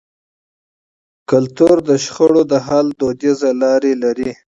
فرهنګ 1.29 1.79
د 1.89 1.89
شخړو 2.03 2.41
د 2.51 2.53
حل 2.67 2.87
دودیزي 2.99 3.51
لارې 3.61 3.93
لري. 4.03 4.31